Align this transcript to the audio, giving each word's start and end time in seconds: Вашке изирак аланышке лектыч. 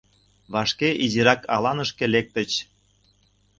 Вашке 0.53 0.89
изирак 1.05 1.41
аланышке 1.55 2.05
лектыч. 2.13 2.51